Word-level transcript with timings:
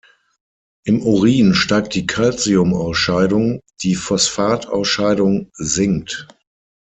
Im 0.83 1.03
Urin 1.03 1.53
steigt 1.53 1.93
die 1.93 2.07
Calcium-Ausscheidung, 2.07 3.61
die 3.83 3.93
Phosphat-Ausscheidung 3.93 5.51
sinkt. 5.53 6.27